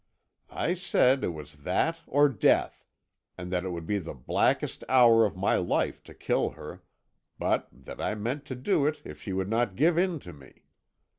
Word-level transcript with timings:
"I 0.55 0.73
said 0.73 1.23
it 1.23 1.27
was 1.31 1.57
that 1.61 2.01
or 2.07 2.27
death, 2.27 2.87
and 3.37 3.51
that 3.53 3.63
it 3.63 3.69
would 3.69 3.85
be 3.85 3.99
the 3.99 4.15
blackest 4.15 4.83
hour 4.89 5.27
of 5.27 5.37
my 5.37 5.57
life 5.57 6.01
to 6.05 6.15
kill 6.15 6.49
her, 6.53 6.81
but 7.37 7.67
that 7.71 8.01
I 8.01 8.15
meant 8.15 8.43
to 8.45 8.55
do 8.55 8.87
it 8.87 9.03
if 9.05 9.21
she 9.21 9.31
would 9.31 9.47
not 9.47 9.75
give 9.75 9.99
in 9.99 10.17
to 10.21 10.33
me. 10.33 10.63